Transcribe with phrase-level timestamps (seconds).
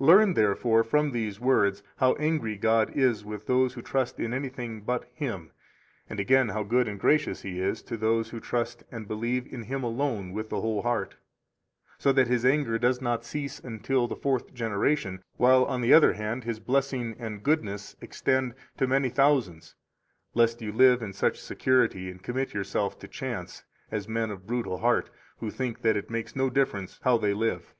[0.00, 4.34] 32 Learn, therefore, from these words how angry God is with those who trust in
[4.34, 5.52] anything but Him,
[6.08, 9.62] and again, how good and gracious He is to those who trust and believe in
[9.62, 11.18] Him alone with the whole heart;
[11.98, 16.14] so that His anger does not cease until the fourth generation, while, on the other
[16.14, 19.76] hand, His blessing and goodness extend to many thousands,
[20.34, 23.62] 33 lest you live in such security and commit yourself to chance,
[23.92, 27.32] as men of brutal heart, who think that it makes no great difference [how they
[27.32, 27.72] live].